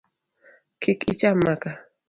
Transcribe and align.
Kik 0.81 0.99
icham 1.11 1.37
maka. 1.45 1.69